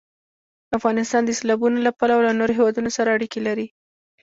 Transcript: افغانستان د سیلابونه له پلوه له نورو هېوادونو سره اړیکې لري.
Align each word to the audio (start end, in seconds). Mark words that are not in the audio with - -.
افغانستان 0.77 1.21
د 1.25 1.31
سیلابونه 1.39 1.77
له 1.85 1.91
پلوه 1.99 2.21
له 2.27 2.33
نورو 2.39 2.57
هېوادونو 2.57 2.89
سره 2.97 3.09
اړیکې 3.17 3.39
لري. 3.47 3.67